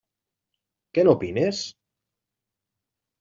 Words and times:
Què 0.97 1.03
n'opines? 1.07 1.59